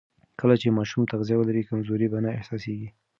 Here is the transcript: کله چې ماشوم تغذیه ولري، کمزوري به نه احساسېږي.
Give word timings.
کله 0.39 0.55
چې 0.61 0.75
ماشوم 0.77 1.03
تغذیه 1.11 1.37
ولري، 1.37 1.63
کمزوري 1.69 2.07
به 2.11 2.19
نه 2.25 2.29
احساسېږي. 2.37 2.89